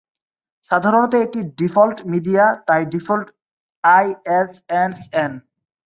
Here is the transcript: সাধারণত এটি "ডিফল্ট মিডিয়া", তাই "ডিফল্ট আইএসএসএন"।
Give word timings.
সাধারণত 0.69 1.13
এটি 1.25 1.39
"ডিফল্ট 1.59 1.97
মিডিয়া", 2.11 2.45
তাই 2.67 2.81
"ডিফল্ট 2.93 3.27
আইএসএসএন"। 3.83 5.31